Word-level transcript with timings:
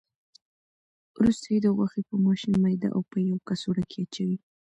وروسته 1.17 1.47
یې 1.53 1.59
د 1.63 1.67
غوښې 1.75 2.01
په 2.09 2.15
ماشین 2.25 2.55
میده 2.63 2.87
او 2.95 3.01
په 3.09 3.17
یوه 3.27 3.39
کڅوړه 3.47 3.83
کې 3.89 3.99
اچوي. 4.03 4.37